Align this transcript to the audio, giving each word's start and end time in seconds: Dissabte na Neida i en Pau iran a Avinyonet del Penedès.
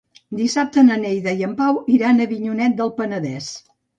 Dissabte 0.37 0.83
na 0.87 0.95
Neida 1.01 1.33
i 1.41 1.45
en 1.49 1.53
Pau 1.59 1.77
iran 1.97 2.23
a 2.23 2.27
Avinyonet 2.29 2.75
del 2.81 2.93
Penedès. 2.99 3.53